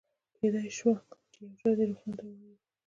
[0.37, 0.97] کېدای شوه
[1.31, 2.57] چې یو چا دې روغتون ته وړی وي.